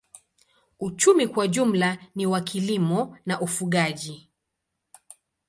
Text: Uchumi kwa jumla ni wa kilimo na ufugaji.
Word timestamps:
Uchumi 0.79 1.27
kwa 1.27 1.47
jumla 1.47 1.97
ni 2.15 2.25
wa 2.25 2.41
kilimo 2.41 3.17
na 3.25 3.41
ufugaji. 3.41 4.31